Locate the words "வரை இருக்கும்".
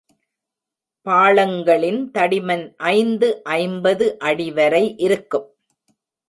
4.51-5.47